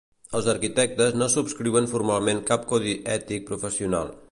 Els 0.37 0.45
arquitectes 0.53 1.17
no 1.23 1.27
subscriuen 1.33 1.89
formalment 1.93 2.43
cap 2.51 2.67
codi 2.73 2.97
ètic 3.19 3.49
professional. 3.53 4.13